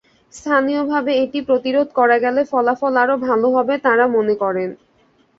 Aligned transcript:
স্থানীয়ভাবে 0.33 1.11
এটি 1.23 1.39
প্রতিরোধ 1.49 1.87
করা 1.99 2.17
গেলে 2.23 2.41
ফলাফল 2.51 2.93
আরও 3.03 3.15
ভালো 3.27 3.47
হবে 3.55 3.73
তাঁরা 3.85 4.05
মনে 4.15 4.35
করেন। 4.43 4.69